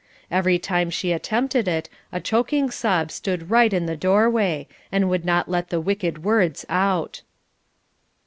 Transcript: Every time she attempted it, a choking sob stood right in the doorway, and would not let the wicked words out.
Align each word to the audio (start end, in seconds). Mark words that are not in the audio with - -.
Every 0.31 0.57
time 0.57 0.89
she 0.89 1.11
attempted 1.11 1.67
it, 1.67 1.87
a 2.11 2.19
choking 2.19 2.71
sob 2.71 3.11
stood 3.11 3.51
right 3.51 3.71
in 3.71 3.85
the 3.85 3.95
doorway, 3.95 4.67
and 4.91 5.11
would 5.11 5.23
not 5.25 5.47
let 5.47 5.69
the 5.69 5.79
wicked 5.79 6.23
words 6.23 6.65
out. 6.69 7.21